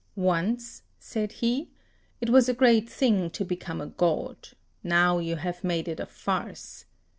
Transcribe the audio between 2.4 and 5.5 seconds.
a great thing to become a god; now you